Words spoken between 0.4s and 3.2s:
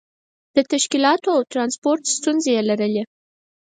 د تشکیلاتو او ترانسپورت ستونزې یې لرلې.